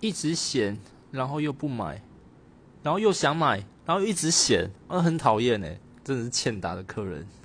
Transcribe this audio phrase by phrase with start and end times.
[0.00, 0.78] 一直嫌，
[1.10, 2.02] 然后又不买，
[2.82, 7.26] 然后又想买，然后一直嫌，啊，很讨厌哎，真的是欠打的客人。